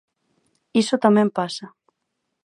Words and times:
Iso 0.81 0.95
tamén 1.05 1.29
pasa. 1.37 1.67